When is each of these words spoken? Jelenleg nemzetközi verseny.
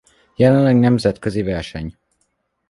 Jelenleg 0.35 0.75
nemzetközi 0.79 1.41
verseny. 1.43 1.97